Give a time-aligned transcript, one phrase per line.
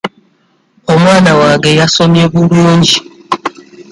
[0.93, 2.95] Omwana wange yasomye bulungi.